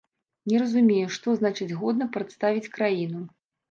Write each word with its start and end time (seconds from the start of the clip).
Не 0.51 0.61
разумею, 0.63 1.11
што 1.19 1.37
значыць, 1.43 1.71
годна 1.85 2.11
прадставіць 2.19 2.71
краіну? 2.77 3.27